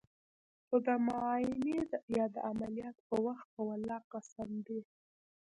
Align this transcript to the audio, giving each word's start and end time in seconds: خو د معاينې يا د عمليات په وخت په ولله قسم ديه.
خو 0.67 0.75
د 0.85 0.87
معاينې 1.07 1.77
يا 2.17 2.25
د 2.35 2.37
عمليات 2.49 2.97
په 3.07 3.15
وخت 3.25 3.47
په 3.53 3.61
ولله 3.69 3.97
قسم 4.11 4.49
ديه. 4.67 4.83